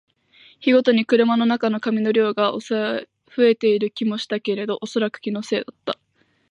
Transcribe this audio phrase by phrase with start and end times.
[0.59, 2.97] 日ごとに車の中の紙の量が増
[3.37, 5.99] えている気もしたけど、おそらく気のせいだった